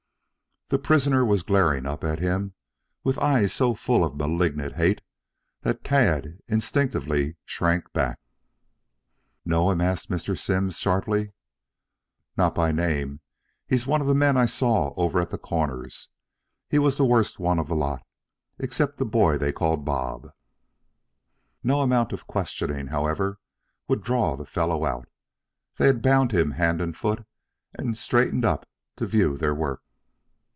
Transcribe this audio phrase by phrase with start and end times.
[0.69, 2.53] The prisoner was glaring up at him
[3.03, 5.01] with eyes so full of malignant hate
[5.63, 8.21] that Tad instinctively shrank back.
[9.43, 10.37] "Know him!" asked Mr.
[10.37, 11.33] Simms sharply.
[12.37, 13.19] "Not by name.
[13.67, 16.07] He's one of the men I saw over at the Corners.
[16.69, 18.05] He was the worst one of the lot,
[18.57, 20.29] except the boy they called Bob."
[21.65, 23.39] No amount of questioning, however,
[23.89, 25.09] would draw the fellow out.
[25.77, 27.25] They had bound him hand and foot
[27.73, 28.65] and straightened up
[28.95, 29.81] to view their work.